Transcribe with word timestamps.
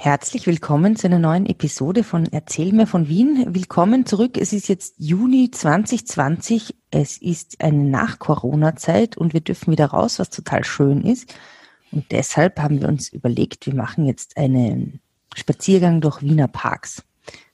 Herzlich 0.00 0.46
willkommen 0.46 0.94
zu 0.94 1.08
einer 1.08 1.18
neuen 1.18 1.44
Episode 1.44 2.04
von 2.04 2.24
Erzähl 2.30 2.72
mir 2.72 2.86
von 2.86 3.08
Wien. 3.08 3.46
Willkommen 3.48 4.06
zurück. 4.06 4.38
Es 4.38 4.52
ist 4.52 4.68
jetzt 4.68 4.94
Juni 4.98 5.50
2020. 5.50 6.76
Es 6.92 7.18
ist 7.18 7.60
eine 7.60 7.82
Nach-Corona-Zeit 7.82 9.16
und 9.16 9.32
wir 9.32 9.40
dürfen 9.40 9.72
wieder 9.72 9.86
raus, 9.86 10.20
was 10.20 10.30
total 10.30 10.62
schön 10.62 11.02
ist. 11.02 11.34
Und 11.90 12.12
deshalb 12.12 12.60
haben 12.60 12.80
wir 12.80 12.86
uns 12.86 13.08
überlegt, 13.08 13.66
wir 13.66 13.74
machen 13.74 14.06
jetzt 14.06 14.36
einen 14.36 15.00
Spaziergang 15.34 16.00
durch 16.00 16.22
Wiener 16.22 16.46
Parks. 16.46 17.02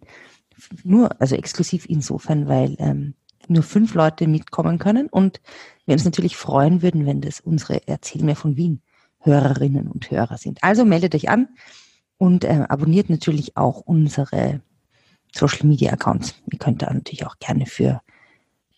Nur, 0.82 1.20
also 1.20 1.36
exklusiv 1.36 1.86
insofern, 1.88 2.48
weil 2.48 2.74
ähm, 2.78 3.14
nur 3.48 3.62
fünf 3.62 3.94
Leute 3.94 4.26
mitkommen 4.26 4.78
können 4.78 5.08
und 5.08 5.40
wir 5.90 5.94
uns 5.94 6.04
natürlich 6.04 6.36
freuen 6.36 6.82
würden, 6.82 7.04
wenn 7.04 7.20
das 7.20 7.40
unsere 7.40 7.86
Erzähl 7.88 8.22
mir 8.22 8.36
von 8.36 8.56
Wien 8.56 8.80
Hörerinnen 9.18 9.88
und 9.88 10.10
Hörer 10.10 10.38
sind. 10.38 10.62
Also 10.62 10.84
meldet 10.84 11.14
euch 11.14 11.28
an 11.28 11.48
und 12.16 12.44
äh, 12.44 12.64
abonniert 12.68 13.10
natürlich 13.10 13.56
auch 13.56 13.80
unsere 13.80 14.62
Social 15.34 15.66
Media 15.66 15.92
Accounts. 15.92 16.34
Ihr 16.50 16.58
könnt 16.58 16.82
da 16.82 16.92
natürlich 16.92 17.26
auch 17.26 17.38
gerne 17.38 17.66
für 17.66 18.00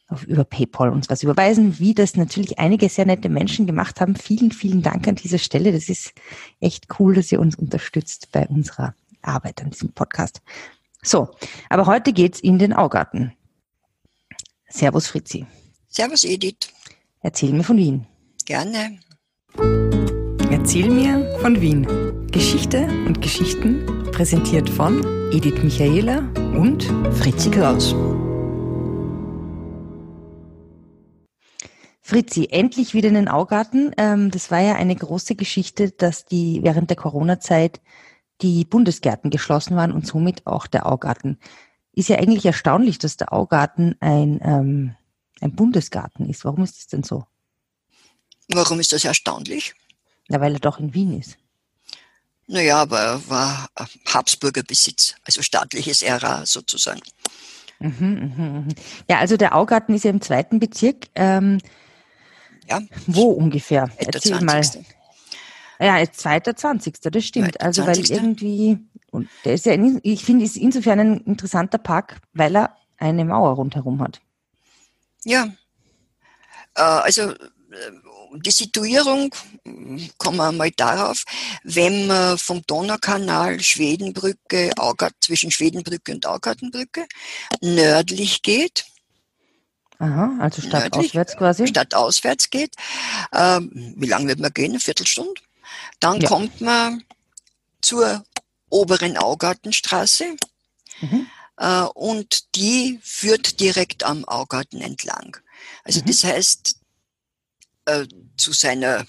auf, 0.09 0.25
über 0.25 0.45
PayPal 0.45 0.91
uns 0.91 1.11
was 1.11 1.23
überweisen, 1.23 1.79
wie 1.79 1.95
das 1.95 2.17
natürlich 2.17 2.59
einige 2.59 2.89
sehr 2.89 3.07
nette 3.07 3.29
Menschen 3.29 3.67
gemacht 3.67 4.01
haben. 4.01 4.17
Vielen, 4.17 4.51
vielen 4.51 4.83
Dank 4.83 5.07
an 5.07 5.15
dieser 5.15 5.39
Stelle. 5.39 5.71
Das 5.73 5.89
ist 5.89 6.13
echt 6.61 6.87
cool, 6.99 7.15
dass 7.15 7.31
ihr 7.31 7.41
uns 7.41 7.57
unterstützt 7.57 8.29
bei 8.33 8.47
unserer 8.49 8.95
Arbeit 9.21 9.63
an 9.63 9.71
diesem 9.71 9.93
Podcast. 9.93 10.41
So, 11.03 11.29
aber 11.69 11.87
heute 11.87 12.13
geht's 12.13 12.41
in 12.41 12.59
den 12.59 12.73
Augarten. 12.73 13.33
Servus 14.69 15.09
Fritzi. 15.09 15.47
Servus 15.89 16.25
Edith. 16.25 16.73
Erzähl 17.25 17.53
mir 17.53 17.63
von 17.63 17.77
Wien. 17.77 18.07
Gerne. 18.47 18.99
Erzähl 20.51 20.91
mir 20.91 21.39
von 21.41 21.61
Wien. 21.61 21.87
Geschichte 22.33 22.89
und 23.07 23.23
Geschichten 23.23 23.87
präsentiert 24.11 24.69
von 24.69 25.05
Edith 25.31 25.63
Michaela 25.63 26.29
und 26.57 26.83
Fritzi 27.13 27.49
Kraus. 27.53 27.95
Fritzi, 32.01 32.49
endlich 32.51 32.93
wieder 32.93 33.09
in 33.09 33.15
den 33.15 33.29
Augarten. 33.29 33.93
Ähm, 33.99 34.33
das 34.33 34.51
war 34.51 34.61
ja 34.61 34.75
eine 34.75 34.97
große 34.97 35.37
Geschichte, 35.37 35.93
dass 35.93 36.27
die 36.27 36.61
während 36.65 36.91
der 36.91 36.97
Corona-Zeit 36.97 37.81
die 38.41 38.65
Bundesgärten 38.65 39.31
geschlossen 39.31 39.77
waren 39.77 39.93
und 39.93 40.09
somit 40.09 40.45
auch 40.49 40.67
der 40.67 40.87
Augarten 40.87 41.39
ist 41.95 42.09
ja 42.09 42.17
eigentlich 42.17 42.47
erstaunlich, 42.47 42.99
dass 42.99 43.17
der 43.17 43.33
Augarten 43.33 43.97
ein, 44.01 44.41
ähm, 44.43 44.97
ein 45.43 45.55
Bundesgarten 45.55 46.29
ist. 46.29 46.45
Warum 46.45 46.63
ist 46.65 46.77
das 46.79 46.87
denn 46.87 47.03
so? 47.03 47.27
Warum 48.49 48.81
ist 48.81 48.93
das 48.93 49.05
erstaunlich? 49.05 49.75
Ja, 50.29 50.41
weil 50.41 50.55
er 50.55 50.61
doch 50.61 50.79
in 50.79 50.95
Wien 50.95 51.19
ist. 51.19 51.37
Naja, 52.47 52.79
aber 52.83 53.01
er 53.01 53.29
war 53.29 53.69
Habsburger 54.07 54.63
Besitz, 54.63 55.15
also 55.25 55.43
staatliches 55.43 56.03
Ära 56.03 56.45
sozusagen. 56.45 57.01
Mhm, 57.79 58.35
mh, 58.37 58.45
mh. 58.45 58.75
Ja, 59.09 59.19
also 59.19 59.37
der 59.37 59.57
Augarten 59.57 59.95
ist 59.95 60.05
ja 60.05 60.11
im 60.11 60.21
zweiten 60.21 60.59
Bezirk. 60.59 61.09
Ähm, 61.15 61.59
ja. 62.69 62.81
Wo 63.07 63.31
ungefähr? 63.31 63.91
Erzähl 63.97 64.39
20. 64.39 64.43
mal. 64.43 64.85
Ja, 65.81 66.13
zweiter, 66.13 66.55
zwanzigster, 66.55 67.11
das 67.11 67.25
stimmt. 67.25 67.61
Also 67.61 67.87
weil 67.87 67.99
irgendwie 67.99 68.79
und 69.11 69.29
der 69.45 69.55
ist 69.55 69.67
ja, 69.67 69.75
ich 70.03 70.25
finde, 70.25 70.45
ist 70.45 70.57
insofern 70.57 71.01
ein 71.01 71.21
interessanter 71.21 71.79
Park, 71.79 72.21
weil 72.33 72.57
er 72.57 72.77
eine 72.99 73.25
Mauer 73.25 73.55
rundherum 73.55 74.01
hat. 74.01 74.21
Ja, 75.25 75.45
äh, 76.75 76.83
also 76.83 77.31
äh, 77.31 77.37
die 78.35 78.51
Situierung, 78.51 79.35
kommen 80.17 80.39
wir 80.39 80.53
mal 80.53 80.71
darauf, 80.71 81.25
wenn 81.65 82.07
man 82.07 82.39
vom 82.39 82.65
Donaukanal 82.67 83.61
Schwedenbrücke, 83.61 84.73
Augart, 84.79 85.15
zwischen 85.21 85.51
Schwedenbrücke 85.51 86.13
und 86.13 86.25
Augartenbrücke 86.25 87.07
nördlich 87.61 88.41
geht, 88.43 88.87
Aha, 89.99 90.37
also 90.41 90.63
stadtauswärts 90.63 91.37
quasi? 91.37 91.67
Stadtauswärts 91.69 92.51
geht. 92.51 92.75
Ähm, 93.33 93.95
wie 93.97 94.09
lange 94.09 94.29
wird 94.29 94.41
man 94.41 94.53
gehen? 94.53 94.73
Eine 94.73 94.81
Viertelstunde? 94.81 95.41
Dann 96.01 96.21
ja. 96.21 96.29
kommt 96.29 96.61
man 96.61 97.05
zur 97.81 98.25
oberen 98.69 99.17
Augartenstraße. 99.17 100.37
Mhm. 101.03 101.27
Äh, 101.63 101.85
und 101.95 102.57
die 102.57 102.99
führt 103.03 103.61
direkt 103.61 104.03
am 104.03 104.25
Augarten 104.25 104.81
entlang. 104.81 105.37
Also 105.85 106.01
mhm. 106.01 106.07
das 106.07 106.25
heißt, 106.25 106.77
äh, 107.85 108.07
zu 108.37 108.53
seiner, 108.53 109.07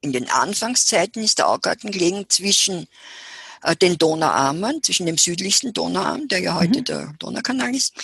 in 0.00 0.12
den 0.12 0.30
Anfangszeiten 0.30 1.24
ist 1.24 1.38
der 1.38 1.48
Augarten 1.48 1.90
gelegen 1.90 2.26
zwischen 2.28 2.86
äh, 3.64 3.74
den 3.74 3.98
Donauarmen, 3.98 4.80
zwischen 4.84 5.06
dem 5.06 5.18
südlichsten 5.18 5.72
Donauarm, 5.72 6.28
der 6.28 6.38
ja 6.38 6.54
heute 6.54 6.80
mhm. 6.80 6.84
der 6.84 7.14
Donaukanal 7.18 7.74
ist, 7.74 7.94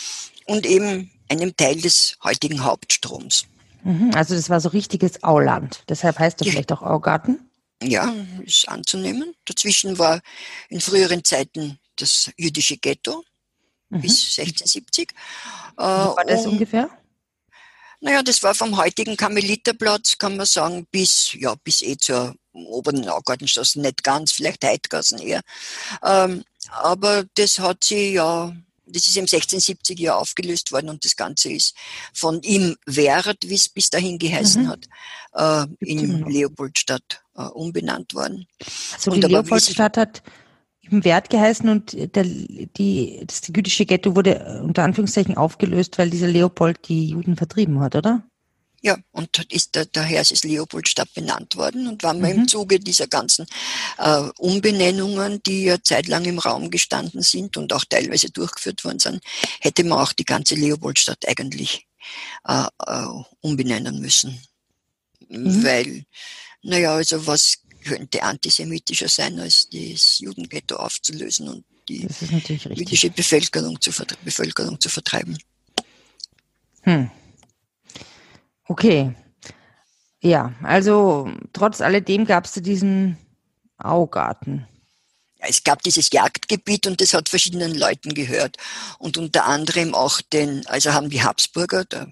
und 0.47 0.67
eben 0.67 1.13
einem 1.29 1.57
Teil 1.57 1.81
des 1.81 2.17
heutigen 2.25 2.65
Hauptstroms. 2.65 3.45
Mhm. 3.85 4.11
Also 4.13 4.35
das 4.35 4.51
war 4.51 4.61
so 4.61 4.71
richtiges 4.71 5.23
Auland. 5.23 5.85
Deshalb 5.89 6.19
heißt 6.19 6.41
er 6.41 6.51
vielleicht 6.51 6.73
auch 6.73 6.83
Augarten? 6.83 7.49
Ja, 7.81 8.13
ist 8.45 8.69
anzunehmen. 8.69 9.37
Dazwischen 9.45 9.99
war 9.99 10.21
in 10.69 10.81
früheren 10.81 11.23
Zeiten 11.23 11.79
das 11.95 12.33
jüdische 12.37 12.79
Ghetto 12.79 13.23
mhm. 13.89 14.01
bis 14.01 14.39
1670. 14.39 15.13
Wie 15.13 15.83
war 15.83 16.25
das 16.27 16.47
und, 16.47 16.53
ungefähr? 16.53 16.91
Naja, 18.01 18.23
das 18.23 18.43
war 18.43 18.55
vom 18.55 18.77
heutigen 18.77 19.17
Karmeliterplatz, 19.17 20.19
kann 20.19 20.37
man 20.37 20.47
sagen, 20.47 20.87
bis, 20.91 21.33
ja, 21.33 21.55
bis 21.65 21.83
eh 21.83 21.97
zur 21.97 22.35
oberen 22.53 23.09
Augartenstraße, 23.09 23.81
nicht 23.81 24.03
ganz, 24.03 24.33
vielleicht 24.33 24.65
Heidgassen 24.65 25.19
eher. 25.19 25.41
Ähm, 26.03 26.45
aber 26.71 27.25
das 27.35 27.59
hat 27.59 27.85
sie 27.85 28.13
ja 28.13 28.55
das 28.87 29.07
ist 29.07 29.17
im 29.17 29.25
1670 29.25 29.99
Jahr 29.99 30.19
aufgelöst 30.19 30.73
worden 30.73 30.89
und 30.89 31.05
das 31.05 31.17
Ganze 31.17 31.51
ist 31.51 31.75
von 32.15 32.41
ihm 32.43 32.77
Wert, 32.87 33.39
wie 33.45 33.57
es 33.57 33.69
bis 33.69 33.91
dahin 33.91 34.19
geheißen 34.19 34.65
mhm. 34.65 34.69
hat, 34.69 34.87
äh, 35.35 35.67
in 35.85 36.25
Leopoldstadt 36.25 37.23
äh, 37.37 37.43
umbenannt 37.43 38.15
worden. 38.15 38.47
Also 38.95 39.11
und 39.11 39.25
die 39.25 39.29
Leopoldstadt 39.29 39.97
hat 39.97 40.23
im 40.91 41.05
Wert 41.05 41.31
geheißen 41.31 41.69
und 41.69 41.97
der, 42.15 42.25
die, 42.25 43.23
das 43.27 43.43
jüdische 43.49 43.87
Ghetto 43.87 44.15
wurde 44.15 44.63
unter 44.63 44.85
Anführungszeichen 44.85 45.37
aufgelöst, 45.37 45.99
weil 45.99 46.11
dieser 46.11 46.29
Leopold 46.29 46.89
die 46.89 47.09
Juden 47.09 47.37
vertrieben 47.37 47.81
hat, 47.81 47.97
oder? 47.97 48.23
Ja, 48.83 48.97
und 49.11 49.53
ist 49.53 49.75
da, 49.75 49.85
daher 49.85 50.21
ist 50.21 50.31
es 50.31 50.45
Leopoldstadt 50.45 51.13
benannt 51.13 51.57
worden. 51.57 51.89
Und 51.89 52.05
wenn 52.05 52.21
man 52.21 52.33
mhm. 52.33 52.39
im 52.41 52.49
Zuge 52.49 52.79
dieser 52.79 53.09
ganzen 53.09 53.47
äh, 53.99 54.29
Umbenennungen, 54.39 55.43
die 55.43 55.65
ja 55.65 55.83
zeitlang 55.83 56.25
im 56.25 56.39
Raum 56.39 56.71
gestanden 56.71 57.23
sind 57.23 57.57
und 57.57 57.73
auch 57.73 57.85
teilweise 57.85 58.31
durchgeführt 58.31 58.85
worden 58.85 59.01
sind, 59.01 59.25
hätte 59.61 59.83
man 59.83 59.99
auch 59.99 60.13
die 60.13 60.25
ganze 60.25 60.55
Leopoldstadt 60.55 61.27
eigentlich 61.27 61.89
äh, 62.47 62.67
äh, 62.87 63.07
umbenennen 63.41 64.01
müssen. 64.01 64.41
Mhm. 65.29 65.65
Weil, 65.65 66.05
naja, 66.63 66.95
also 66.95 67.27
was 67.27 67.59
könnte 67.87 68.23
antisemitischer 68.23 69.09
sein, 69.09 69.39
als 69.39 69.69
das 69.71 70.19
Judenghetto 70.19 70.77
aufzulösen 70.77 71.49
und 71.49 71.65
die 71.89 72.07
jüdische 72.75 73.11
Bevölkerung 73.11 73.81
zu, 73.81 73.91
Bevölkerung 74.25 74.81
zu 74.81 74.89
vertreiben. 74.89 75.39
Hm. 76.83 77.11
Okay. 78.69 79.15
Ja, 80.21 80.55
also 80.63 81.31
trotz 81.53 81.81
alledem 81.81 82.25
gab 82.25 82.47
es 82.47 82.55
diesen 82.55 83.17
Augarten. 83.79 84.67
Es 85.49 85.65
gab 85.65 85.83
dieses 85.83 86.11
Jagdgebiet 86.11 86.87
und 86.87 87.01
das 87.01 87.15
hat 87.15 87.29
verschiedenen 87.29 87.75
Leuten 87.75 88.15
gehört. 88.15 88.57
Und 88.99 89.17
unter 89.17 89.47
anderem 89.47 89.95
auch 89.95 90.21
den, 90.21 90.67
also 90.67 90.93
haben 90.93 91.11
die 91.11 91.23
Habsburger, 91.23 91.85
der, 91.85 92.09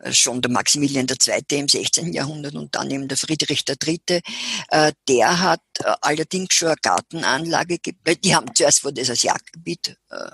äh, 0.00 0.12
schon 0.12 0.42
der 0.42 0.50
Maximilian 0.50 1.06
II. 1.08 1.58
im 1.58 1.68
16. 1.68 2.12
Jahrhundert 2.12 2.54
und 2.54 2.74
dann 2.74 2.90
eben 2.90 3.08
der 3.08 3.16
Friedrich 3.16 3.64
III., 3.68 4.22
äh, 4.68 4.92
der 5.08 5.40
hat 5.40 5.60
äh, 5.80 5.92
allerdings 6.00 6.54
schon 6.54 6.68
eine 6.68 6.76
Gartenanlage, 6.82 7.78
die 8.22 8.34
haben 8.34 8.54
zuerst 8.54 8.84
wurde 8.84 9.00
das 9.00 9.10
als 9.10 9.22
Jagdgebiet 9.22 9.96
äh, 10.10 10.30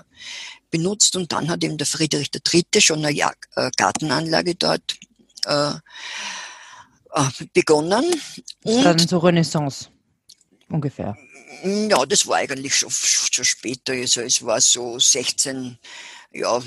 benutzt 0.69 1.15
und 1.15 1.31
dann 1.31 1.49
hat 1.49 1.63
eben 1.63 1.77
der 1.77 1.87
Friedrich 1.87 2.29
III. 2.33 2.81
schon 2.81 3.05
eine 3.05 3.15
Jag 3.15 3.35
äh, 3.55 3.69
Gartenanlage 3.77 4.55
dort 4.55 4.95
äh, 5.45 5.73
begonnen. 7.53 8.05
Und 8.63 8.83
dann 8.83 8.99
so 8.99 9.17
Renaissance 9.17 9.89
ungefähr. 10.69 11.17
Ja, 11.63 12.05
das 12.05 12.27
war 12.27 12.37
eigentlich 12.37 12.75
schon, 12.75 12.89
schon 12.91 13.45
später. 13.45 13.93
Also 13.93 14.21
es 14.21 14.43
war 14.43 14.61
so 14.61 14.99
16, 14.99 15.77
ja, 16.31 16.61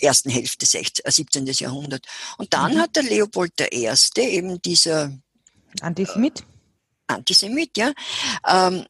ersten 0.00 0.30
Hälfte 0.30 0.66
16, 0.66 1.04
17. 1.10 1.46
Äh, 1.46 1.52
Jahrhundert. 1.52 2.06
Und 2.38 2.52
dann 2.54 2.74
mhm. 2.74 2.78
hat 2.80 2.96
der 2.96 3.02
Leopold 3.02 3.60
I., 3.72 3.90
eben 4.16 4.60
dieser 4.62 5.12
Antisemit, 5.80 6.40
äh, 6.40 6.44
Antisemit, 7.08 7.76
ja, 7.76 7.92
ähm, 8.46 8.86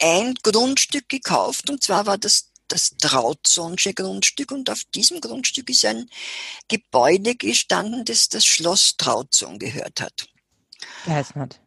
ein 0.00 0.34
Grundstück 0.42 1.08
gekauft 1.08 1.70
und 1.70 1.82
zwar 1.82 2.04
war 2.04 2.18
das 2.18 2.50
das 2.68 2.96
Trautzonsche 2.98 3.94
Grundstück 3.94 4.50
und 4.50 4.70
auf 4.70 4.82
diesem 4.94 5.20
Grundstück 5.20 5.70
ist 5.70 5.84
ein 5.84 6.10
Gebäude 6.68 7.36
gestanden, 7.36 8.04
das 8.04 8.28
das 8.28 8.44
Schloss 8.44 8.96
Trauzon 8.96 9.58
gehört 9.58 10.00
hat. 10.00 10.28
Geheißen 11.04 11.40
hat. 11.40 11.60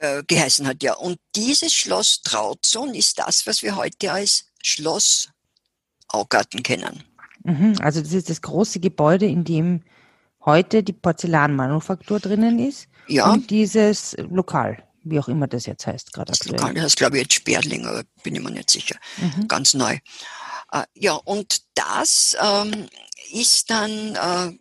Äh, 0.00 0.22
geheißen 0.24 0.66
hat, 0.66 0.82
ja. 0.84 0.94
Und 0.94 1.18
dieses 1.34 1.72
Schloss 1.72 2.22
Trauzon 2.22 2.94
ist 2.94 3.18
das, 3.18 3.48
was 3.48 3.62
wir 3.62 3.74
heute 3.74 4.12
als 4.12 4.44
Schloss 4.62 5.28
Augarten 6.06 6.62
kennen. 6.62 7.02
Mhm, 7.42 7.76
also 7.80 8.00
das 8.00 8.12
ist 8.12 8.30
das 8.30 8.40
große 8.40 8.78
Gebäude, 8.78 9.26
in 9.26 9.42
dem 9.42 9.82
heute 10.44 10.84
die 10.84 10.92
Porzellanmanufaktur 10.92 12.20
drinnen 12.20 12.60
ist. 12.60 12.86
Ja. 13.08 13.32
Und 13.32 13.50
dieses 13.50 14.14
Lokal, 14.18 14.84
wie 15.02 15.18
auch 15.18 15.28
immer 15.28 15.48
das 15.48 15.66
jetzt 15.66 15.86
heißt, 15.86 16.12
gerade 16.12 16.30
Das 16.30 16.44
Lokal 16.46 16.74
das 16.74 16.84
heißt, 16.84 16.96
glaube 16.96 17.16
ich, 17.16 17.22
jetzt 17.24 17.34
Sperling, 17.34 17.84
aber 17.84 18.04
bin 18.22 18.36
ich 18.36 18.42
mir 18.42 18.52
nicht 18.52 18.70
sicher. 18.70 18.96
Mhm. 19.16 19.48
Ganz 19.48 19.74
neu. 19.74 19.98
Äh, 20.72 20.84
ja, 20.94 21.14
und 21.14 21.62
das 21.74 22.36
ähm, 22.40 22.88
ist 23.32 23.70
dann 23.70 24.14
äh, 24.14 24.58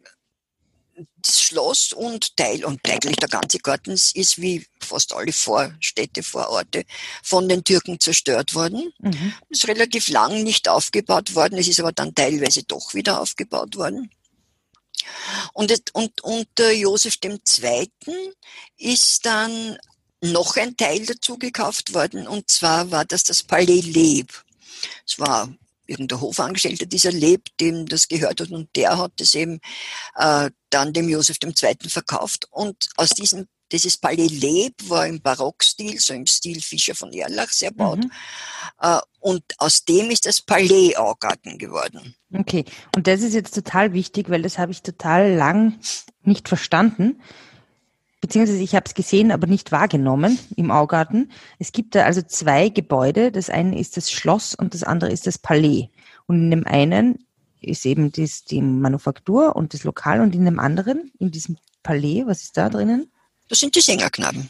das 1.18 1.42
Schloss 1.42 1.94
und 1.94 2.36
Teil 2.38 2.66
und 2.66 2.80
eigentlich 2.90 3.18
der 3.18 3.30
ganze 3.30 3.60
Garten 3.60 3.92
ist 3.92 4.42
wie 4.42 4.66
fast 4.80 5.14
alle 5.14 5.32
Vorstädte, 5.32 6.24
Vororte 6.24 6.86
von 7.24 7.48
den 7.48 7.64
Türken 7.64 8.00
zerstört 8.00 8.56
worden. 8.56 8.92
Mhm. 9.00 9.34
Ist 9.50 9.68
relativ 9.68 10.08
lang 10.08 10.44
nicht 10.44 10.68
aufgebaut 10.68 11.36
worden. 11.36 11.58
Es 11.58 11.68
ist 11.68 11.80
aber 11.80 11.92
dann 11.92 12.16
teilweise 12.16 12.64
doch 12.64 12.94
wieder 12.94 13.22
aufgebaut 13.22 13.76
worden. 13.76 14.10
Und, 15.54 15.72
und 15.94 16.22
unter 16.24 16.72
Josef 16.72 17.18
II. 17.24 17.90
ist 18.78 19.26
dann 19.26 19.78
noch 20.22 20.58
ein 20.58 20.76
Teil 20.76 21.06
dazu 21.06 21.38
gekauft 21.38 21.94
worden, 21.94 22.28
und 22.28 22.50
zwar 22.50 22.90
war 22.92 23.06
das 23.06 23.24
das 23.24 23.44
Palais 23.44 23.82
Leb. 23.82 24.44
Es 25.06 25.20
war 25.20 25.54
irgendein 25.88 26.22
Hofangestellter, 26.22 26.86
dieser 26.86 27.12
lebt, 27.12 27.60
dem 27.60 27.86
das 27.86 28.08
gehört 28.08 28.42
hat 28.42 28.52
und 28.52 28.70
der 28.76 28.98
hat 28.98 29.14
es 29.20 29.36
eben 29.36 29.60
äh, 30.16 30.50
dann 30.70 30.94
dem 30.94 31.10
Josef 31.10 31.38
II. 31.44 31.54
verkauft 31.90 32.48
und 32.52 32.90
aus 32.96 33.10
diesem 33.10 33.48
dieses 33.72 33.98
Palais 33.98 34.30
Leb 34.30 34.76
war 34.88 35.08
im 35.08 35.22
Barockstil, 35.22 36.00
so 36.00 36.14
im 36.14 36.26
Stil 36.26 36.62
Fischer 36.62 36.96
von 36.96 37.12
Erlach 37.12 37.50
sehr 37.50 37.72
baut. 37.72 38.00
Mhm. 38.00 38.12
Äh, 38.80 39.00
und 39.20 39.44
aus 39.58 39.84
dem 39.84 40.10
ist 40.10 40.26
das 40.26 40.42
Palais 40.42 40.96
Augarten 40.96 41.58
geworden. 41.58 42.16
Okay, 42.34 42.64
und 42.96 43.08
das 43.08 43.22
ist 43.22 43.34
jetzt 43.34 43.54
total 43.54 43.92
wichtig, 43.94 44.30
weil 44.30 44.42
das 44.42 44.58
habe 44.58 44.72
ich 44.72 44.84
total 44.84 45.34
lang 45.34 45.80
nicht 46.24 46.48
verstanden 46.48 47.22
beziehungsweise 48.22 48.62
ich 48.62 48.76
habe 48.76 48.86
es 48.86 48.94
gesehen, 48.94 49.32
aber 49.32 49.48
nicht 49.48 49.72
wahrgenommen 49.72 50.40
im 50.56 50.72
Augarten. 50.72 51.32
Es 51.60 51.72
gibt 51.72 51.96
da 51.96 52.04
also 52.04 52.22
zwei 52.22 52.70
Gebäude. 52.70 53.32
Das 53.32 53.50
eine 53.50 53.80
ist 53.80 53.98
das 53.98 54.12
Schloss 54.12 54.56
und 54.56 54.74
das 54.74 54.84
andere 54.84 55.12
ist 55.12 55.28
das 55.28 55.38
Palais. 55.38 55.90
Und 56.26 56.44
in 56.44 56.52
dem 56.52 56.68
einen 56.68 57.26
ist 57.62 57.86
eben 57.86 58.12
das, 58.12 58.44
die 58.46 58.62
Manufaktur 58.62 59.56
und 59.56 59.74
das 59.74 59.84
Lokal 59.84 60.22
und 60.22 60.36
in 60.36 60.46
dem 60.46 60.60
anderen, 60.60 61.12
in 61.20 61.32
diesem 61.32 61.58
Palais, 61.84 62.24
was 62.26 62.44
ist 62.44 62.58
da 62.58 62.70
drinnen? 62.70 63.12
Das 63.50 63.60
sind 63.60 63.76
die 63.76 63.82
Sängerknaben. 63.82 64.50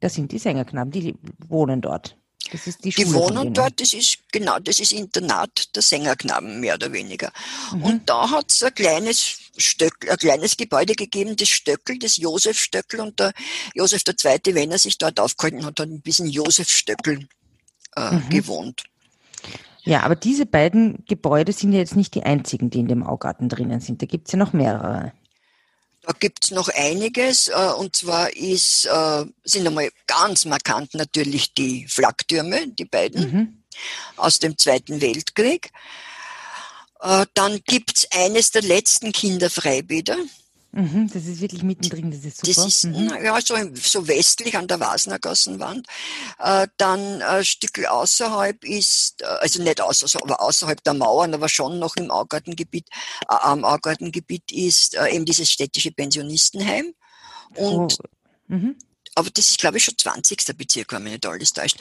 Das 0.00 0.14
sind 0.14 0.30
die 0.32 0.38
Sängerknaben, 0.38 0.92
die 0.92 1.14
wohnen 1.48 1.80
dort. 1.80 2.16
Das 2.52 2.66
ist 2.66 2.84
die 2.84 2.92
Schule. 2.92 3.06
Die 3.06 3.12
wohnen 3.14 3.54
dort, 3.54 3.80
das 3.80 3.92
ist 3.92 4.18
genau, 4.32 4.58
das 4.58 4.78
ist 4.78 4.92
Internat 4.92 5.74
der 5.74 5.82
Sängerknaben, 5.82 6.60
mehr 6.60 6.74
oder 6.74 6.92
weniger. 6.92 7.32
Mhm. 7.72 7.82
Und 7.82 8.08
da 8.08 8.30
hat 8.30 8.52
es 8.52 8.62
ein 8.62 8.74
kleines 8.74 9.38
Stöckel, 9.56 10.10
ein 10.10 10.16
kleines 10.16 10.56
Gebäude 10.56 10.94
gegeben, 10.94 11.36
das 11.36 11.48
Stöckel, 11.48 11.98
das 11.98 12.16
Josef 12.16 12.58
Stöckel 12.58 13.00
und 13.00 13.18
der 13.18 13.32
Josef 13.74 14.02
II., 14.06 14.54
wenn 14.54 14.70
er 14.70 14.78
sich 14.78 14.98
dort 14.98 15.18
aufgehalten 15.20 15.64
hat, 15.64 15.80
hat 15.80 15.88
ein 15.88 16.00
bisschen 16.00 16.28
Josef 16.28 16.68
Stöckel 16.68 17.28
äh, 17.96 18.12
mhm. 18.12 18.28
gewohnt. 18.28 18.84
Ja, 19.86 20.02
aber 20.02 20.16
diese 20.16 20.46
beiden 20.46 21.04
Gebäude 21.06 21.52
sind 21.52 21.72
ja 21.72 21.78
jetzt 21.78 21.94
nicht 21.94 22.14
die 22.16 22.24
einzigen, 22.24 22.70
die 22.70 22.80
in 22.80 22.88
dem 22.88 23.04
Augarten 23.04 23.48
drinnen 23.48 23.80
sind. 23.80 24.02
Da 24.02 24.06
gibt 24.06 24.26
es 24.26 24.32
ja 24.32 24.38
noch 24.38 24.52
mehrere. 24.52 25.12
Da 26.06 26.12
gibt's 26.12 26.52
noch 26.52 26.68
einiges, 26.68 27.48
äh, 27.48 27.72
und 27.76 27.96
zwar 27.96 28.34
ist, 28.36 28.84
äh, 28.86 29.24
sind 29.42 29.66
einmal 29.66 29.90
ganz 30.06 30.44
markant 30.44 30.94
natürlich 30.94 31.52
die 31.52 31.84
Flaktürme, 31.88 32.68
die 32.68 32.84
beiden, 32.84 33.32
mhm. 33.32 33.62
aus 34.16 34.38
dem 34.38 34.56
Zweiten 34.56 35.00
Weltkrieg. 35.00 35.72
Äh, 37.00 37.26
dann 37.34 37.60
gibt's 37.66 38.06
eines 38.12 38.52
der 38.52 38.62
letzten 38.62 39.10
Kinderfreibäder. 39.10 40.16
Mhm, 40.76 41.08
das 41.10 41.24
ist 41.24 41.40
wirklich 41.40 41.62
mittendrin, 41.62 42.10
das 42.10 42.22
ist 42.22 42.44
super. 42.44 42.66
Das 42.66 42.66
ist, 42.66 42.84
mhm. 42.84 43.10
ja, 43.24 43.40
so, 43.40 43.54
so 43.80 44.06
westlich 44.06 44.58
an 44.58 44.68
der 44.68 44.78
Wasnergassenwand. 44.78 45.86
Äh, 46.38 46.68
dann 46.76 47.22
ein 47.22 47.44
Stück 47.46 47.82
außerhalb 47.86 48.62
ist, 48.62 49.22
äh, 49.22 49.24
also 49.24 49.62
nicht 49.62 49.80
außer, 49.80 50.06
aber 50.22 50.42
außerhalb 50.42 50.84
der 50.84 50.92
Mauern, 50.92 51.32
aber 51.32 51.48
schon 51.48 51.78
noch 51.78 51.96
im 51.96 52.10
Augartengebiet, 52.10 52.88
äh, 53.22 53.24
am 53.28 53.64
Augartengebiet 53.64 54.52
ist 54.52 54.96
äh, 54.96 55.08
eben 55.08 55.24
dieses 55.24 55.50
städtische 55.50 55.92
Pensionistenheim. 55.92 56.92
Und 57.54 57.98
oh. 57.98 58.54
mhm. 58.54 58.76
Aber 59.14 59.30
das 59.30 59.48
ist, 59.48 59.58
glaube 59.58 59.78
ich, 59.78 59.84
schon 59.84 59.96
20. 59.96 60.58
Bezirk, 60.58 60.92
wenn 60.92 61.04
mich 61.04 61.12
nicht 61.12 61.24
alles 61.24 61.54
täuscht. 61.54 61.78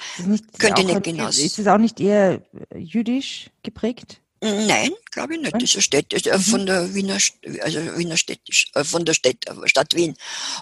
Könnte 0.57 0.85
nicht 0.85 1.03
genau 1.03 1.27
Ist 1.27 1.59
es 1.59 1.67
auch 1.67 1.77
nicht 1.77 1.99
eher 1.99 2.41
jüdisch 2.73 3.49
geprägt? 3.61 4.21
Nein, 4.45 4.91
glaube 5.11 5.35
ich 5.35 5.41
nicht. 5.41 5.55
Das 5.55 5.75
ist 5.75 5.83
städtisch, 5.83 6.25
äh, 6.27 6.39
von 6.39 6.65
der 6.65 6.93
Wiener, 6.93 7.17
also 7.61 7.97
Wiener 7.97 8.17
städtisch, 8.17 8.71
äh, 8.75 8.83
von 8.83 9.05
der 9.05 9.13
Stadt, 9.13 9.45
äh, 9.47 9.67
Stadt 9.67 9.95
Wien. 9.95 10.15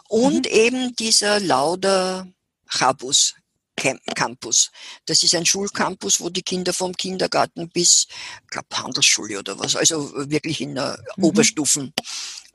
Und 0.08 0.46
mhm. 0.46 0.58
eben 0.58 0.96
dieser 0.96 1.40
Lauder 1.40 2.28
Chabus 2.68 3.36
Campus. 3.76 4.72
Das 5.06 5.24
ist 5.24 5.36
ein 5.36 5.46
Schulcampus, 5.46 6.22
wo 6.22 6.30
die 6.30 6.44
Kinder 6.44 6.74
vom 6.74 6.94
Kindergarten 6.94 7.70
bis, 7.70 8.08
ich 8.44 8.50
glaube, 8.50 8.68
Handelsschule 8.72 9.40
oder 9.40 9.58
was, 9.58 9.76
also 9.76 10.12
wirklich 10.30 10.62
in 10.62 10.76
der 10.76 11.04
mhm. 11.18 11.24
Oberstufen 11.24 11.94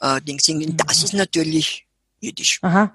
äh, 0.00 0.20
Ding 0.22 0.38
singen. 0.38 0.76
Das 0.76 1.02
ist 1.02 1.14
natürlich 1.14 1.86
jüdisch. 2.20 2.60
Aha. 2.62 2.94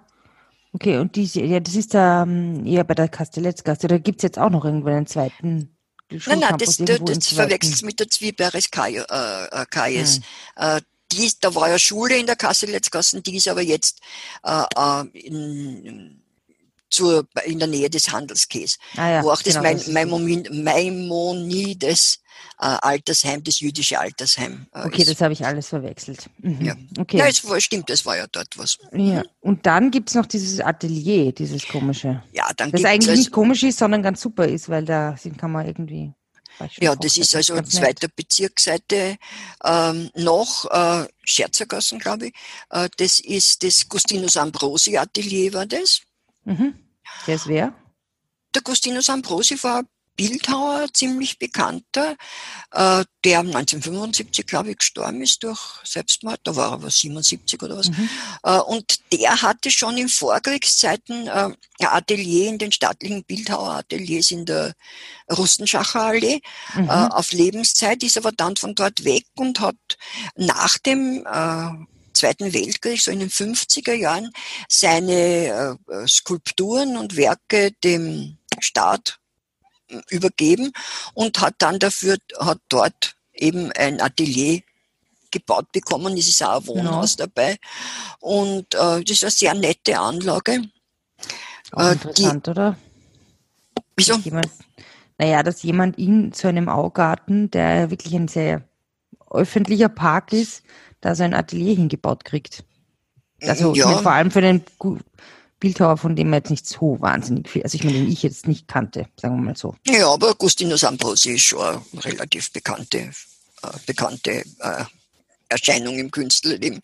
Okay, 0.72 0.98
und 0.98 1.16
die, 1.16 1.26
ja, 1.26 1.60
das 1.60 1.76
ist 1.76 1.94
da 1.94 2.24
ähm, 2.24 2.66
eher 2.66 2.84
bei 2.84 2.96
der 2.96 3.08
Kastelletzgasse. 3.08 3.86
Oder 3.86 4.00
gibt 4.00 4.20
es 4.20 4.24
jetzt 4.24 4.40
auch 4.40 4.50
noch 4.50 4.66
irgendwo 4.66 4.90
einen 4.90 5.06
zweiten 5.06 5.73
Nein, 6.26 6.40
nein, 6.40 6.58
das, 6.58 6.78
das, 6.78 7.00
das 7.04 7.28
verwechselst 7.28 7.84
mit 7.84 8.00
der 8.00 8.10
Zwiebelres 8.10 8.70
KS. 8.72 9.06
Äh, 9.10 9.66
KS. 9.70 10.16
Hm. 10.16 10.24
Äh, 10.56 10.82
die, 11.12 11.32
da 11.40 11.54
war 11.54 11.70
ja 11.70 11.78
Schule 11.78 12.18
in 12.18 12.26
der 12.26 12.36
Kasseletzgassen, 12.36 13.22
die 13.24 13.38
ist 13.38 13.48
aber 13.48 13.62
jetzt 13.62 14.00
äh, 14.44 14.64
äh 14.76 15.06
in, 15.14 16.23
zur, 16.94 17.28
in 17.46 17.60
der 17.60 17.68
Nähe 17.68 17.90
des 17.90 18.12
Handelskäs, 18.12 18.78
ah 18.98 19.10
ja, 19.10 19.24
wo 19.24 19.32
auch 19.32 19.42
das, 19.42 19.56
genau, 19.56 19.92
Maimonides 19.92 20.54
Maimonides 20.54 22.20
äh, 22.60 22.66
Altersheim, 22.66 23.44
das 23.44 23.60
jüdische 23.60 24.00
Altersheim. 24.00 24.68
Äh, 24.74 24.86
okay, 24.86 25.02
ist. 25.02 25.12
das 25.12 25.22
habe 25.22 25.34
ich 25.34 25.46
alles 25.46 25.68
verwechselt. 25.68 26.30
Mhm. 26.40 26.62
Ja, 26.62 26.76
okay. 27.00 27.18
ja 27.18 27.28
es 27.28 27.48
war, 27.48 27.60
stimmt, 27.60 27.90
das 27.90 28.06
war 28.06 28.18
ja 28.18 28.26
dort 28.32 28.58
was. 28.58 28.78
Ja. 28.94 29.24
Und 29.42 29.66
dann 29.66 29.92
gibt 29.92 30.10
es 30.10 30.16
noch 30.16 30.26
dieses 30.26 30.60
Atelier, 30.60 31.32
dieses 31.32 31.68
komische. 31.68 32.24
Ja, 32.32 32.48
dann 32.56 32.72
Das 32.72 32.84
eigentlich 32.86 33.10
also, 33.10 33.20
nicht 33.20 33.32
komisch 33.32 33.64
ist, 33.64 33.80
sondern 33.80 34.04
ganz 34.04 34.22
super 34.22 34.48
ist, 34.48 34.70
weil 34.70 34.86
da 34.86 35.16
kann 35.38 35.52
man 35.52 35.66
irgendwie. 35.66 36.14
Ja, 36.80 36.96
das 36.96 37.18
ist 37.18 37.36
also 37.36 37.60
zweiter 37.64 38.08
Bezirksseite 38.16 39.18
ähm, 39.64 40.12
noch, 40.16 40.70
äh, 40.70 41.08
Scherzergassen, 41.24 41.98
glaube 41.98 42.28
ich. 42.28 42.34
Äh, 42.70 42.90
das 42.98 43.20
ist 43.20 43.64
das 43.64 43.90
Gustinus 43.90 44.38
Ambrosi 44.38 44.98
Atelier, 44.98 45.54
war 45.54 45.66
das. 45.66 46.02
Mhm. 46.46 46.76
Der 47.28 47.36
ist 47.36 47.48
wer? 47.48 47.74
Der 48.56 48.62
Gustinus 48.62 49.10
Ambrosi 49.10 49.62
war 49.64 49.84
Bildhauer, 50.16 50.94
ziemlich 50.94 51.40
bekannter, 51.40 52.16
äh, 52.72 53.04
der 53.24 53.40
1975, 53.40 54.46
glaube 54.46 54.72
ich, 54.72 54.78
gestorben 54.78 55.22
ist 55.22 55.42
durch 55.42 55.60
Selbstmord. 55.84 56.40
Da 56.44 56.56
war 56.56 56.70
er 56.70 56.74
aber 56.74 56.92
77 56.92 57.62
oder 57.64 57.78
was. 57.78 57.90
Mhm. 57.90 58.10
Äh, 58.44 58.60
und 58.60 59.12
der 59.12 59.42
hatte 59.42 59.72
schon 59.72 59.98
in 59.98 60.10
Vorkriegszeiten 60.10 61.28
äh, 61.28 61.32
ein 61.32 61.56
Atelier 61.80 62.50
in 62.50 62.60
den 62.60 62.72
staatlichen 62.72 63.24
Bildhauerateliers 63.24 64.30
in 64.30 64.46
der 64.46 64.74
Rustenschacher 65.32 66.02
Allee 66.02 66.42
mhm. 66.76 66.90
auf 66.90 67.32
Lebenszeit, 67.32 68.04
ist 68.04 68.18
aber 68.18 68.32
dann 68.32 68.56
von 68.56 68.76
dort 68.76 69.04
weg 69.04 69.26
und 69.36 69.60
hat 69.62 69.76
nach 70.36 70.78
dem 70.78 71.26
Zweiten 72.24 72.54
Weltkrieg, 72.54 73.02
so 73.02 73.12
in 73.12 73.20
den 73.20 73.30
50er 73.30 73.94
Jahren, 73.94 74.32
seine 74.70 75.78
äh, 75.90 76.08
Skulpturen 76.08 76.96
und 76.96 77.18
Werke 77.18 77.72
dem 77.84 78.38
Staat 78.60 79.20
übergeben 80.10 80.72
und 81.14 81.42
hat 81.42 81.56
dann 81.58 81.80
dafür, 81.80 82.16
hat 82.40 82.60
dort 82.70 83.16
eben 83.34 83.74
ein 83.74 84.00
Atelier 84.00 84.62
gebaut 85.32 85.70
bekommen. 85.74 86.16
Es 86.16 86.30
ist 86.30 86.42
auch 86.44 86.62
ein 86.62 86.68
Wohnhaus 86.68 87.18
ja. 87.18 87.26
dabei. 87.26 87.58
Und 88.22 88.74
äh, 88.74 89.04
das 89.04 89.22
ist 89.22 89.24
eine 89.24 89.32
sehr 89.32 89.54
nette 89.54 90.00
Anlage. 90.00 90.62
Auch 91.74 91.82
äh, 91.82 91.92
interessant, 91.92 92.48
die, 92.48 92.52
oder? 92.52 92.78
Wieso? 93.98 94.16
Jemand, 94.20 94.48
naja, 95.18 95.44
dass 95.44 95.62
jemand 95.62 95.98
in 95.98 96.32
so 96.32 96.48
einem 96.48 96.70
Augarten, 96.70 97.52
der 97.52 97.90
wirklich 97.92 98.14
ein 98.16 98.30
sehr 98.30 98.64
öffentlicher 99.34 99.90
Park 99.90 100.34
ist, 100.34 100.64
da 101.02 101.16
so 101.16 101.24
ein 101.24 101.34
Atelier 101.34 101.76
hingebaut 101.76 102.26
kriegt. 102.26 102.64
Also 103.42 103.76
ja. 103.76 103.98
vor 103.98 104.12
allem 104.12 104.32
für 104.32 104.42
den 104.42 104.64
Bildhauer, 105.60 105.98
von 105.98 106.16
dem 106.16 106.30
man 106.30 106.40
jetzt 106.40 106.50
nicht 106.50 106.68
so 106.68 106.98
wahnsinnig 107.00 107.50
viel, 107.50 107.64
also 107.64 107.76
ich 107.76 107.84
meine, 107.84 107.98
den 107.98 108.12
ich 108.12 108.24
jetzt 108.24 108.48
nicht 108.48 108.68
kannte, 108.68 109.08
sagen 109.20 109.38
wir 109.38 109.44
mal 109.44 109.58
so. 109.58 109.76
Ja, 109.88 110.10
aber 110.10 110.30
Agostino 110.30 110.76
Sambrosi 110.78 111.32
ist 111.32 111.44
schon 111.44 111.62
eine 111.62 112.06
relativ 112.06 112.52
bekannte, 112.52 113.00
äh, 113.00 113.68
bekannte 113.86 114.44
äh, 114.60 114.84
Erscheinung 115.50 115.98
im 116.00 116.12
Künstlerleben. 116.12 116.82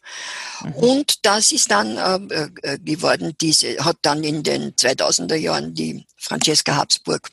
Mhm. 0.64 0.74
Und 0.74 1.26
das 1.26 1.52
ist 1.52 1.72
dann 1.72 1.98
äh, 2.30 2.50
äh 2.62 2.80
geworden, 2.80 3.34
diese, 3.42 3.84
hat 3.84 3.98
dann 4.02 4.24
in 4.24 4.44
den 4.44 4.74
2000er 4.76 5.36
Jahren 5.36 5.74
die 5.74 6.06
Francesca 6.18 6.76
Habsburg 6.76 7.30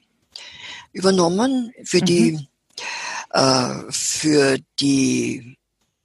übernommen 0.93 1.73
für 1.85 2.01
mhm. 2.01 2.05
die, 2.07 2.49
äh, 3.31 3.75
für 3.91 4.59
die, 4.81 5.57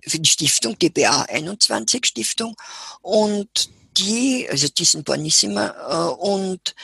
für 0.05 0.19
die 0.19 0.29
Stiftung, 0.29 0.77
die 0.79 0.89
BA 0.89 1.23
21 1.23 2.05
Stiftung. 2.05 2.55
Und 3.01 3.69
die, 3.97 4.47
also 4.49 4.67
diesen 4.69 5.03
Bornissima, 5.03 5.73
äh, 5.89 6.13
und 6.21 6.75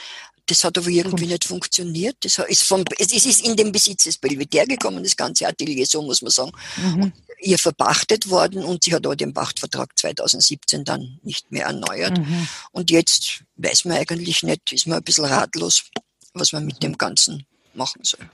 das 0.48 0.64
hat 0.64 0.78
aber 0.78 0.88
irgendwie 0.88 1.26
nicht 1.26 1.44
funktioniert. 1.44 2.16
Das 2.20 2.38
ist 2.38 2.62
vom, 2.62 2.82
es 2.98 3.12
ist 3.12 3.44
in 3.44 3.54
den 3.54 3.70
Besitz 3.70 4.04
des 4.04 4.16
Belvedere 4.16 4.66
gekommen, 4.66 5.02
das 5.02 5.16
ganze 5.16 5.46
Atelier, 5.46 5.86
so 5.86 6.02
muss 6.02 6.22
man 6.22 6.30
sagen. 6.30 6.52
Mhm. 6.76 7.12
Ihr 7.40 7.58
verpachtet 7.58 8.30
worden 8.30 8.64
und 8.64 8.82
sie 8.82 8.94
hat 8.94 9.04
aber 9.04 9.14
den 9.14 9.32
Pachtvertrag 9.32 9.96
2017 9.96 10.84
dann 10.84 11.20
nicht 11.22 11.52
mehr 11.52 11.66
erneuert. 11.66 12.18
Mhm. 12.18 12.48
Und 12.72 12.90
jetzt 12.90 13.44
weiß 13.56 13.84
man 13.84 13.98
eigentlich 13.98 14.42
nicht, 14.42 14.72
ist 14.72 14.86
man 14.86 14.98
ein 14.98 15.04
bisschen 15.04 15.26
ratlos, 15.26 15.84
was 16.32 16.52
man 16.52 16.64
mit 16.64 16.76
mhm. 16.76 16.80
dem 16.80 16.98
Ganzen 16.98 17.44
machen 17.74 18.02
soll. 18.02 18.28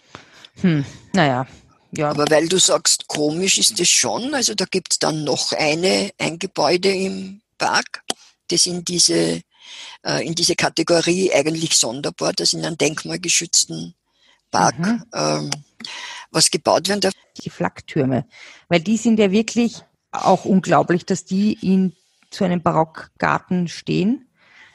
Hm, 0.60 0.84
naja. 1.12 1.46
Ja. 1.96 2.10
Aber 2.10 2.24
weil 2.30 2.48
du 2.48 2.58
sagst, 2.58 3.08
komisch 3.08 3.58
ist 3.58 3.78
es 3.80 3.88
schon, 3.88 4.34
also 4.34 4.54
da 4.54 4.64
gibt 4.64 4.92
es 4.92 4.98
dann 4.98 5.24
noch 5.24 5.52
eine, 5.52 6.10
ein 6.18 6.38
Gebäude 6.38 6.90
im 6.90 7.40
Park, 7.58 8.02
das 8.48 8.66
in 8.66 8.84
diese, 8.84 9.42
äh, 10.04 10.26
in 10.26 10.34
diese 10.34 10.56
Kategorie 10.56 11.32
eigentlich 11.32 11.76
sonderbar, 11.76 12.32
das 12.32 12.52
in 12.52 12.64
einem 12.64 12.76
denkmalgeschützten 12.78 13.94
Park, 14.50 14.78
mhm. 14.78 15.04
ähm, 15.14 15.50
was 16.30 16.50
gebaut 16.50 16.88
werden 16.88 17.00
darf. 17.00 17.14
Die 17.44 17.50
Flaktürme, 17.50 18.26
weil 18.68 18.80
die 18.80 18.96
sind 18.96 19.18
ja 19.18 19.32
wirklich 19.32 19.82
auch 20.12 20.44
unglaublich, 20.44 21.04
dass 21.04 21.24
die 21.24 21.54
in 21.60 21.96
zu 22.30 22.44
einem 22.44 22.62
Barockgarten 22.62 23.68
stehen. 23.68 24.28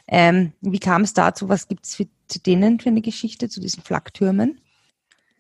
Ähm, 0.07 0.53
wie 0.61 0.79
kam 0.79 1.03
es 1.03 1.13
dazu? 1.13 1.49
Was 1.49 1.67
gibt 1.67 1.85
es 1.85 1.91
zu 1.95 2.39
denen 2.39 2.79
für 2.79 2.89
eine 2.89 3.01
Geschichte, 3.01 3.49
zu 3.49 3.59
diesen 3.59 3.83
Flaktürmen? 3.83 4.59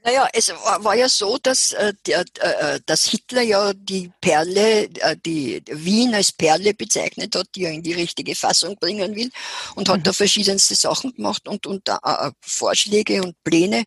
Naja, 0.03 0.29
es 0.31 0.49
war 0.49 0.95
ja 0.95 1.09
so, 1.09 1.37
dass, 1.37 1.73
äh, 1.73 1.93
der, 2.05 2.23
äh, 2.39 2.79
dass 2.85 3.03
Hitler 3.03 3.41
ja 3.41 3.73
die 3.73 4.09
Perle, 4.21 4.83
äh, 4.83 5.17
die 5.25 5.61
Wien 5.67 6.15
als 6.15 6.31
Perle 6.31 6.73
bezeichnet 6.73 7.35
hat, 7.35 7.47
die 7.55 7.65
er 7.65 7.71
in 7.71 7.83
die 7.83 7.93
richtige 7.93 8.33
Fassung 8.33 8.77
bringen 8.79 9.15
will 9.15 9.29
und 9.75 9.89
hat 9.89 9.99
mhm. 9.99 10.03
da 10.03 10.13
verschiedenste 10.13 10.75
Sachen 10.75 11.13
gemacht 11.13 11.47
und, 11.49 11.67
und 11.67 11.89
äh, 11.89 12.31
Vorschläge 12.39 13.21
und 13.23 13.35
Pläne, 13.43 13.83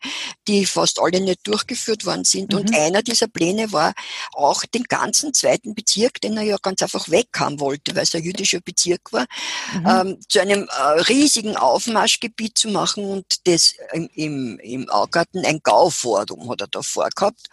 die 0.47 0.67
fast 0.67 0.99
alle 0.99 1.19
nicht 1.19 1.47
durchgeführt 1.47 2.05
worden 2.05 2.25
sind. 2.25 2.53
Mhm. 2.53 2.59
Und 2.59 2.75
einer 2.75 3.01
dieser 3.01 3.27
Pläne 3.27 3.71
war 3.71 3.93
auch 4.33 4.65
den 4.65 4.83
ganzen 4.83 5.33
zweiten 5.33 5.73
Bezirk, 5.73 6.21
den 6.21 6.37
er 6.37 6.43
ja 6.43 6.57
ganz 6.61 6.83
einfach 6.83 7.09
weghaben 7.09 7.59
wollte, 7.59 7.95
weil 7.95 8.03
es 8.03 8.13
ein 8.13 8.23
jüdischer 8.23 8.61
Bezirk 8.61 9.11
war, 9.13 9.25
mhm. 9.73 9.87
ähm, 9.87 10.19
zu 10.29 10.39
einem 10.39 10.69
äh, 10.69 11.01
riesigen 11.01 11.57
Aufmarschgebiet 11.57 12.55
zu 12.55 12.67
machen 12.67 13.03
und 13.03 13.47
das 13.47 13.73
im, 13.93 14.09
im, 14.13 14.59
im 14.59 14.89
Augarten 14.89 15.43
ein 15.43 15.59
Gau 15.63 15.89
Forum 16.03 16.49
hat 16.49 16.61
er 16.61 16.67
da 16.67 16.81
vorgehabt, 16.81 17.47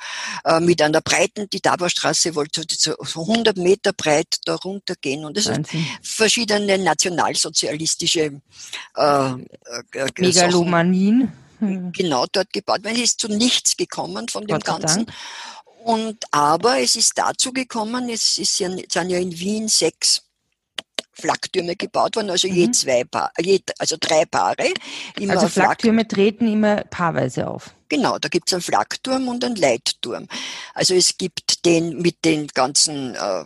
äh, 0.45 0.61
mit 0.61 0.83
einer 0.83 1.01
breiten, 1.01 1.49
die 1.51 1.61
Taberstraße 1.61 2.35
wollte 2.35 2.63
so 2.69 2.97
100 3.15 3.57
Meter 3.57 3.93
breit 3.93 4.41
da 4.45 4.57
runtergehen 4.57 5.25
und 5.25 5.39
es 5.39 5.45
sind 5.45 5.69
verschiedene 6.03 6.79
nationalsozialistische 6.79 8.41
äh, 8.97 9.31
äh, 9.31 10.09
Megalomanien. 10.19 11.33
Hm. 11.61 11.93
Genau 11.93 12.25
dort 12.33 12.53
gebaut. 12.53 12.81
Es 12.85 12.99
ist 12.99 13.21
zu 13.21 13.29
nichts 13.29 13.77
gekommen 13.77 14.29
von 14.29 14.47
dem 14.47 14.59
Ganzen. 14.61 15.07
Und 15.85 16.25
aber 16.31 16.81
es 16.81 16.97
ist 16.97 17.13
dazu 17.17 17.53
gekommen, 17.53 18.09
es 18.09 18.39
ist 18.39 18.59
ja, 18.59 18.71
sind 18.71 19.11
ja 19.11 19.19
in 19.19 19.39
Wien 19.39 19.69
sechs 19.69 20.23
Flaktürme 21.21 21.77
gebaut 21.77 22.17
worden, 22.17 22.31
also 22.31 22.49
mhm. 22.49 22.55
je 22.55 22.71
zwei 22.71 23.05
Paar, 23.05 23.33
je, 23.39 23.61
also 23.79 23.97
drei 23.99 24.25
Paare. 24.25 24.73
also 25.29 25.49
Flaktürme 25.49 26.07
treten 26.07 26.49
immer 26.49 26.85
paarweise 26.85 27.47
auf. 27.47 27.75
Genau, 27.89 28.19
da 28.19 28.29
gibt 28.29 28.49
es 28.49 28.55
einen 28.55 28.63
Flakturm 28.63 29.29
und 29.29 29.45
einen 29.45 29.57
Leitturm. 29.57 30.27
Also 30.75 30.95
es 30.95 31.19
gibt 31.19 31.65
den 31.65 32.01
mit 32.01 32.25
den 32.25 32.47
ganzen 32.49 33.15
äh, 33.15 33.45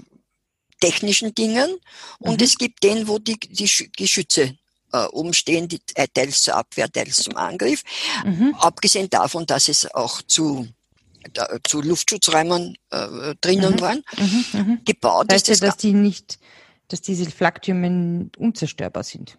technischen 0.81 1.35
Dingen 1.35 1.78
und 2.19 2.40
mhm. 2.40 2.45
es 2.45 2.57
gibt 2.57 2.83
den, 2.83 3.09
wo 3.09 3.19
die, 3.19 3.38
die 3.38 3.90
Geschütze 3.97 4.57
äh, 4.93 5.07
umstehen, 5.07 5.69
die 5.69 5.81
äh, 5.95 6.07
teils 6.12 6.43
zur 6.43 6.57
Abwehr, 6.57 6.90
teils 6.90 7.16
zum 7.16 7.37
Angriff. 7.37 7.83
Mhm. 8.25 8.54
Abgesehen 8.59 9.09
davon, 9.11 9.47
dass 9.47 9.69
es 9.69 9.93
auch 9.95 10.23
zu 10.23 10.69
da, 11.33 11.49
zu 11.64 11.81
Luftschutzräumen 11.81 12.76
äh, 12.90 13.35
drinnen 13.40 13.75
mhm. 13.75 13.81
waren. 13.81 14.02
Mhm, 14.16 14.45
mhm. 14.52 14.78
Gebaut 14.85 15.33
heißt 15.33 15.49
ist 15.49 15.62
das 15.62 15.66
ja, 15.66 15.73
dass 15.73 15.76
die 15.78 15.93
nicht 15.93 16.38
dass 16.88 17.00
diese 17.00 17.31
Flaktürme 17.31 18.31
unzerstörbar 18.37 19.05
sind. 19.05 19.38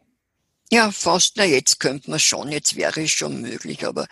Ja, 0.72 0.92
fast. 0.92 1.38
Na, 1.38 1.46
jetzt 1.46 1.80
könnte 1.80 2.10
man 2.10 2.20
schon, 2.20 2.52
jetzt 2.52 2.76
wäre 2.76 3.04
es 3.04 3.12
schon 3.12 3.42
möglich, 3.42 3.86
aber 3.86 4.08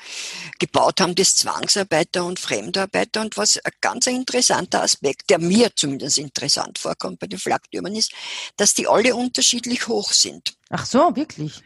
gebaut 0.59 1.01
haben 1.01 1.15
das 1.15 1.35
Zwangsarbeiter 1.35 2.23
und 2.25 2.39
Fremdarbeiter 2.39 3.21
und 3.21 3.37
was 3.37 3.57
ein 3.57 3.71
ganz 3.81 4.05
interessanter 4.05 4.83
Aspekt, 4.83 5.31
der 5.31 5.39
mir 5.39 5.71
zumindest 5.75 6.19
interessant 6.19 6.77
vorkommt 6.77 7.19
bei 7.19 7.27
den 7.27 7.39
Flaktürmen 7.39 7.95
ist, 7.95 8.11
dass 8.55 8.75
die 8.75 8.87
alle 8.87 9.15
unterschiedlich 9.15 9.87
hoch 9.87 10.13
sind. 10.13 10.53
Ach 10.69 10.85
so, 10.85 11.15
wirklich? 11.15 11.61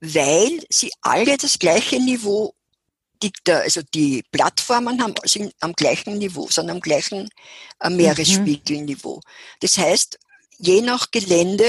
Weil 0.00 0.60
sie 0.70 0.92
alle 1.02 1.36
das 1.36 1.58
gleiche 1.58 2.00
Niveau 2.00 2.54
die, 3.22 3.32
also 3.46 3.82
die 3.94 4.24
Plattformen 4.30 5.02
haben 5.02 5.14
sind 5.24 5.52
am 5.60 5.74
gleichen 5.74 6.18
Niveau, 6.18 6.48
sind 6.48 6.70
am 6.70 6.80
gleichen 6.80 7.28
äh, 7.80 7.90
Meeresspiegelniveau. 7.90 9.20
Das 9.60 9.76
heißt, 9.76 10.18
je 10.60 10.82
nach 10.82 11.10
Gelände 11.10 11.64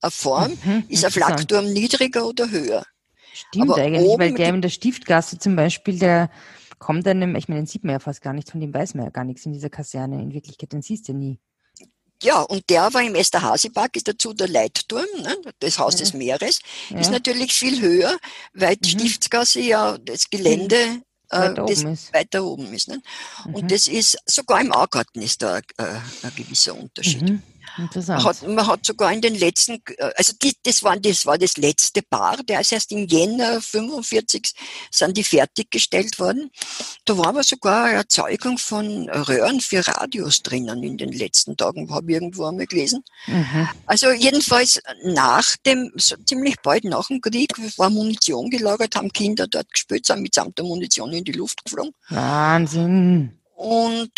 eine 0.00 0.10
Form, 0.10 0.56
mhm, 0.62 0.84
ist 0.88 1.04
ein 1.04 1.10
Flakturm 1.10 1.72
niedriger 1.72 2.26
oder 2.26 2.50
höher. 2.50 2.84
Stimmt 3.32 3.70
Aber 3.70 3.80
eigentlich, 3.80 4.18
weil 4.18 4.34
der 4.34 4.48
in 4.48 4.62
der 4.62 4.68
Stiftgasse 4.68 5.38
zum 5.38 5.56
Beispiel, 5.56 5.98
der 5.98 6.30
kommt 6.78 7.06
einem, 7.06 7.36
ich 7.36 7.48
meine, 7.48 7.62
den 7.62 7.66
sieht 7.66 7.84
man 7.84 7.92
ja 7.92 7.98
fast 7.98 8.22
gar 8.22 8.32
nicht, 8.32 8.50
von 8.50 8.60
dem 8.60 8.72
weiß 8.72 8.94
man 8.94 9.04
ja 9.04 9.10
gar 9.10 9.24
nichts 9.24 9.46
in 9.46 9.52
dieser 9.52 9.70
Kaserne. 9.70 10.20
In 10.20 10.32
Wirklichkeit, 10.32 10.72
den 10.72 10.82
siehst 10.82 11.08
du 11.08 11.12
nie. 11.12 11.38
Ja, 12.22 12.40
und 12.42 12.68
der 12.68 12.92
war 12.92 13.02
im 13.02 13.14
Esterhazy-Park, 13.14 13.96
ist 13.96 14.08
dazu 14.08 14.34
der 14.34 14.48
Leitturm, 14.48 15.06
ne, 15.22 15.34
das 15.60 15.78
Haus 15.78 15.94
ja. 15.94 16.00
des 16.00 16.12
Meeres, 16.12 16.60
ja. 16.90 16.98
ist 16.98 17.10
natürlich 17.10 17.52
viel 17.54 17.80
höher, 17.80 18.14
weil 18.52 18.76
die 18.76 18.94
mhm. 18.94 19.00
Stiftsgasse 19.00 19.60
ja 19.60 19.96
das 19.96 20.28
Gelände 20.28 21.00
äh, 21.30 21.38
weiter, 21.38 21.64
das 21.66 21.80
oben 21.80 21.98
weiter 22.12 22.44
oben 22.44 22.74
ist. 22.74 22.88
Ne? 22.88 23.00
Mhm. 23.46 23.54
Und 23.54 23.70
das 23.70 23.88
ist, 23.88 24.18
sogar 24.26 24.60
im 24.60 24.72
Augarten 24.72 25.22
ist 25.22 25.40
da 25.40 25.58
äh, 25.58 25.62
ein 25.78 26.32
gewisser 26.36 26.74
Unterschied. 26.74 27.40
Interessant. 27.78 28.22
Man 28.22 28.26
hat, 28.26 28.48
man 28.48 28.66
hat 28.66 28.86
sogar 28.86 29.12
in 29.12 29.20
den 29.20 29.34
letzten, 29.34 29.82
also 30.16 30.32
die, 30.42 30.52
das, 30.62 30.82
waren, 30.82 31.00
das 31.02 31.26
war 31.26 31.38
das 31.38 31.56
letzte 31.56 32.02
Paar, 32.02 32.38
der 32.42 32.60
ist 32.60 32.72
erst 32.72 32.92
im 32.92 33.06
Jänner 33.06 33.60
45 33.60 34.52
sind 34.90 35.16
die 35.16 35.24
fertiggestellt 35.24 36.18
worden. 36.18 36.50
Da 37.04 37.16
war 37.16 37.28
aber 37.28 37.42
sogar 37.42 37.84
eine 37.84 37.98
Erzeugung 37.98 38.58
von 38.58 39.08
Röhren 39.08 39.60
für 39.60 39.86
Radios 39.86 40.42
drinnen 40.42 40.82
in 40.82 40.98
den 40.98 41.12
letzten 41.12 41.56
Tagen, 41.56 41.92
habe 41.92 42.10
ich 42.10 42.14
irgendwo 42.14 42.46
einmal 42.46 42.66
gelesen. 42.66 43.04
Mhm. 43.26 43.68
Also 43.86 44.10
jedenfalls 44.10 44.80
nach 45.04 45.56
dem, 45.66 45.92
so 45.96 46.16
ziemlich 46.26 46.56
bald 46.62 46.84
nach 46.84 47.06
dem 47.08 47.20
Krieg, 47.20 47.50
war 47.78 47.90
Munition 47.90 48.50
gelagert, 48.50 48.96
haben 48.96 49.12
Kinder 49.12 49.46
dort 49.46 49.72
gespielt, 49.72 50.06
sind 50.06 50.22
mitsamt 50.22 50.58
der 50.58 50.64
Munition 50.64 51.12
in 51.12 51.24
die 51.24 51.32
Luft 51.32 51.64
geflogen. 51.64 51.92
Wahnsinn. 52.08 53.36
Und 53.54 54.10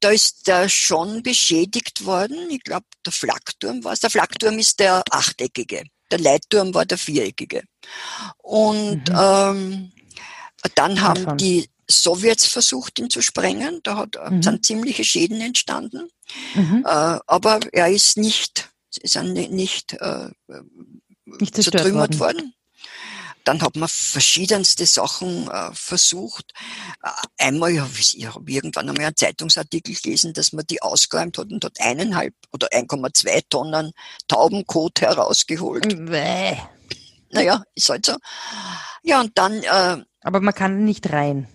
da 0.00 0.10
ist 0.10 0.46
der 0.46 0.68
schon 0.68 1.22
beschädigt 1.22 2.04
worden. 2.04 2.50
Ich 2.50 2.62
glaube, 2.62 2.86
der 3.04 3.12
Flakturm 3.12 3.84
war 3.84 3.92
es. 3.92 4.00
Der 4.00 4.10
Flakturm 4.10 4.58
ist 4.58 4.78
der 4.80 5.02
achteckige. 5.10 5.84
Der 6.10 6.18
Leitturm 6.18 6.74
war 6.74 6.86
der 6.86 6.98
viereckige. 6.98 7.62
Und 8.38 9.08
mhm. 9.08 9.18
ähm, 9.18 9.92
dann 10.74 11.00
haben 11.00 11.24
ja, 11.24 11.34
die 11.34 11.68
Sowjets 11.90 12.46
versucht, 12.46 12.98
ihn 12.98 13.10
zu 13.10 13.22
sprengen. 13.22 13.80
Da 13.82 13.96
hat, 13.96 14.16
mhm. 14.30 14.42
sind 14.42 14.64
ziemliche 14.64 15.04
Schäden 15.04 15.40
entstanden. 15.40 16.08
Mhm. 16.54 16.84
Äh, 16.86 17.18
aber 17.26 17.60
er 17.72 17.88
ist 17.88 18.16
nicht, 18.16 18.70
ist 19.00 19.20
nicht, 19.22 19.94
äh, 19.94 20.30
nicht 21.24 21.54
zerstört 21.54 21.92
worden. 21.92 22.18
worden. 22.18 22.54
Dann 23.48 23.62
hat 23.62 23.76
man 23.76 23.88
verschiedenste 23.88 24.84
Sachen 24.84 25.48
äh, 25.50 25.70
versucht. 25.72 26.52
Äh, 27.02 27.46
einmal 27.46 27.80
habe 27.80 27.90
ich, 27.98 28.18
ich 28.18 28.26
hab 28.26 28.46
irgendwann 28.46 28.90
einmal 28.90 29.06
einen 29.06 29.16
Zeitungsartikel 29.16 29.94
gelesen, 29.94 30.34
dass 30.34 30.52
man 30.52 30.66
die 30.66 30.82
ausgeräumt 30.82 31.38
hat 31.38 31.50
und 31.50 31.64
hat 31.64 31.80
eineinhalb 31.80 32.34
oder 32.52 32.68
1,2 32.68 33.44
Tonnen 33.48 33.92
Taubenkot 34.28 35.00
herausgeholt. 35.00 35.88
Bäh. 36.10 36.58
Naja, 37.30 37.62
ist 37.74 37.88
halt 37.88 38.04
so. 38.04 38.16
Ja, 39.02 39.20
und 39.20 39.38
dann. 39.38 39.62
Äh, 39.62 40.04
Aber 40.20 40.40
man 40.42 40.54
kann 40.54 40.84
nicht 40.84 41.10
rein. 41.10 41.48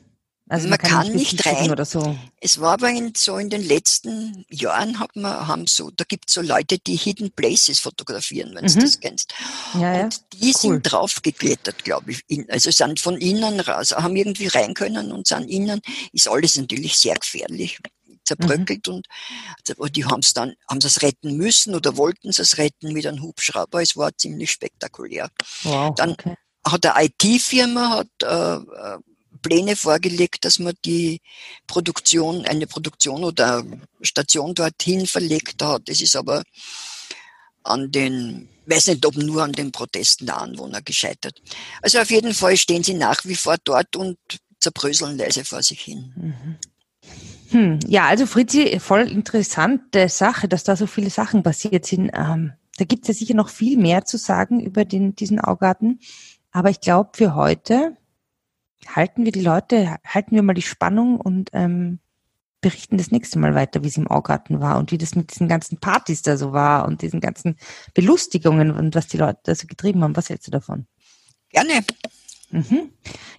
Also 0.54 0.68
man, 0.68 0.78
man 0.82 0.92
kann, 0.92 1.08
kann 1.08 1.16
nicht 1.16 1.44
rein. 1.48 1.72
Oder 1.72 1.84
so. 1.84 2.16
Es 2.40 2.62
war 2.62 2.74
aber 2.74 2.92
in, 2.92 3.14
so 3.18 3.40
in 3.40 3.50
den 3.50 3.64
letzten 3.64 4.46
Jahren 4.52 5.00
hat 5.00 5.16
man, 5.16 5.48
haben 5.48 5.66
so, 5.66 5.90
da 5.90 6.04
gibt 6.08 6.30
es 6.30 6.36
so 6.36 6.42
Leute, 6.42 6.78
die 6.78 6.96
Hidden 6.96 7.32
Places 7.32 7.80
fotografieren, 7.80 8.54
wenn 8.54 8.66
mhm. 8.66 8.74
du 8.74 8.80
das 8.82 9.00
kennst. 9.00 9.34
Ja, 9.74 10.04
und 10.04 10.22
die 10.34 10.50
cool. 10.50 10.54
sind 10.54 10.84
draufgeklettert, 10.84 11.84
glaube 11.84 12.12
ich. 12.12 12.52
Also 12.52 12.70
sind 12.70 13.00
von 13.00 13.18
innen 13.18 13.62
raus, 13.62 13.94
haben 13.94 14.16
irgendwie 14.16 14.46
rein 14.46 14.76
können 14.76 15.12
und 15.12 15.26
sind 15.26 15.50
innen, 15.50 15.82
ist 16.12 16.30
alles 16.30 16.56
natürlich 16.56 16.98
sehr 16.98 17.16
gefährlich 17.16 17.80
zerbröckelt 18.24 18.88
mhm. 18.88 19.02
und 19.78 19.96
die 19.96 20.06
haben 20.06 20.20
es 20.20 20.34
dann, 20.34 20.54
haben 20.70 20.80
sie 20.80 20.88
es 20.88 21.02
retten 21.02 21.36
müssen 21.36 21.74
oder 21.74 21.98
wollten 21.98 22.32
sie 22.32 22.44
es 22.44 22.60
retten 22.60 22.94
mit 22.94 23.08
einem 23.08 23.24
Hubschrauber. 23.24 23.82
Es 23.82 23.98
war 23.98 24.16
ziemlich 24.16 24.52
spektakulär. 24.52 25.30
Wow, 25.64 25.96
dann 25.96 26.12
okay. 26.12 26.36
hat 26.64 26.86
eine 26.86 27.08
IT-Firma 27.08 27.90
hat 27.90 28.08
äh, 28.22 28.94
äh 28.94 29.00
Pläne 29.44 29.76
vorgelegt, 29.76 30.46
dass 30.46 30.58
man 30.58 30.74
die 30.84 31.22
Produktion, 31.68 32.46
eine 32.46 32.66
Produktion 32.66 33.24
oder 33.24 33.64
Station 34.02 34.56
dorthin 34.56 35.06
verlegt 35.06 35.62
hat. 35.62 35.84
Das 35.86 36.02
ist 36.02 36.16
aber 36.16 36.42
an 37.64 37.92
den, 37.92 38.50
weiß 38.66 38.88
nicht, 38.88 39.06
ob 39.06 39.16
nur 39.16 39.44
an 39.44 39.52
den 39.52 39.72
Protesten 39.72 40.26
der 40.26 40.42
Anwohner 40.42 40.82
gescheitert. 40.82 41.42
Also 41.84 42.00
auf 42.00 42.10
jeden 42.10 42.34
Fall 42.34 42.58
stehen 42.58 42.84
sie 42.84 42.96
nach 42.96 43.24
wie 43.26 43.36
vor 43.36 43.58
dort 43.64 43.96
und 43.96 44.18
zerbröseln 44.60 45.18
leise 45.18 45.46
vor 45.46 45.62
sich 45.62 45.82
hin. 45.82 46.14
Mhm. 46.16 46.58
Hm, 47.50 47.80
ja, 47.88 48.08
also 48.08 48.26
Fritzi, 48.26 48.80
voll 48.80 49.12
interessante 49.12 50.10
Sache, 50.10 50.48
dass 50.48 50.64
da 50.64 50.76
so 50.76 50.88
viele 50.88 51.12
Sachen 51.12 51.44
passiert 51.44 51.86
sind. 51.86 52.10
Ähm, 52.14 52.54
da 52.78 52.86
gibt 52.86 53.04
es 53.04 53.10
ja 53.10 53.14
sicher 53.14 53.36
noch 53.36 53.50
viel 53.50 53.78
mehr 53.78 54.06
zu 54.06 54.18
sagen 54.18 54.60
über 54.60 54.86
den, 54.86 55.16
diesen 55.16 55.40
Augarten. 55.40 56.00
Aber 56.52 56.70
ich 56.70 56.82
glaube, 56.82 57.12
für 57.14 57.36
heute 57.36 57.96
halten 58.88 59.26
wir 59.26 59.32
die 59.32 59.42
Leute, 59.42 59.98
halten 60.06 60.36
wir 60.36 60.44
mal 60.44 60.54
die 60.54 60.62
Spannung 60.62 61.20
und 61.20 61.50
ähm, 61.54 62.00
berichten 62.64 62.98
das 62.98 63.12
nächste 63.12 63.38
Mal 63.38 63.54
weiter, 63.54 63.84
wie 63.84 63.88
es 63.88 63.98
im 63.98 64.08
Augarten 64.08 64.60
war 64.60 64.78
und 64.80 64.92
wie 64.92 64.98
das 64.98 65.16
mit 65.16 65.32
diesen 65.32 65.48
ganzen 65.48 65.80
Partys 65.80 66.24
da 66.24 66.38
so 66.38 66.54
war 66.54 66.88
und 66.88 67.04
diesen 67.04 67.20
ganzen 67.20 67.58
Belustigungen 67.94 68.72
und 68.72 68.96
was 68.96 69.08
die 69.08 69.18
Leute 69.18 69.40
da 69.44 69.54
so 69.54 69.68
getrieben 69.68 70.04
haben. 70.04 70.16
Was 70.16 70.30
hältst 70.30 70.48
du 70.48 70.52
davon? 70.52 70.88
Gerne. 71.50 71.86
Mhm. 72.50 72.92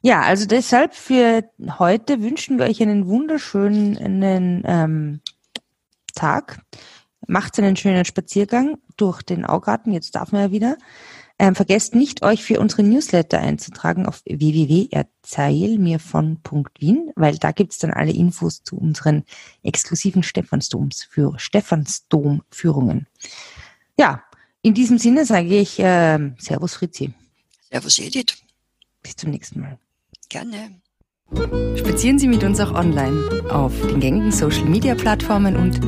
Ja, 0.03 0.23
also 0.23 0.47
deshalb 0.47 0.95
für 0.95 1.45
heute 1.79 2.23
wünschen 2.23 2.59
wir 2.59 2.67
euch 2.67 2.83
einen 2.83 3.07
wunderschönen 3.07 4.63
ähm, 4.67 5.21
Tag. 6.15 6.61
Macht 7.27 7.59
einen 7.59 7.77
schönen 7.77 8.05
Spaziergang 8.05 8.79
durch 8.97 9.23
den 9.23 9.45
Augarten. 9.45 9.93
Jetzt 9.93 10.15
darf 10.15 10.33
man 10.33 10.43
ja 10.43 10.51
wieder. 10.51 10.77
Ähm, 11.39 11.55
vergesst 11.57 11.97
nicht, 11.97 12.23
euch 12.23 12.45
für 12.45 12.61
unsere 12.61 12.85
Newsletter 12.85 13.41
einzutragen 13.41 14.07
auf 14.07 14.23
www.erzählmirvon.wien, 14.25 17.11
weil 17.17 17.39
da 17.39 17.51
gibt's 17.51 17.79
dann 17.79 17.91
alle 17.91 18.13
Infos 18.13 18.63
zu 18.63 18.77
unseren 18.77 19.25
exklusiven 19.65 20.23
Stephansdoms 20.23 21.03
für 21.03 21.37
Stephansdom-Führungen. 21.37 23.09
Ja, 23.99 24.23
in 24.63 24.75
diesem 24.75 24.99
Sinne 24.99 25.27
sage 25.27 25.59
ich 25.59 25.81
äh, 25.81 26.31
Servus 26.39 26.75
Fritzi. 26.75 27.13
Servus 27.69 27.99
Edith. 27.99 28.37
Bis 29.03 29.17
zum 29.17 29.31
nächsten 29.31 29.59
Mal. 29.61 29.77
Gerne. 30.29 30.71
Spazieren 31.77 32.21
Sie 32.21 32.29
mit 32.29 32.45
uns 32.45 32.61
auch 32.61 32.73
online 32.73 33.51
auf 33.51 33.73
den 33.89 33.99
gängigen 33.99 34.31
Social 34.31 34.67
Media 34.67 34.95
Plattformen 34.95 35.57
und 35.57 35.81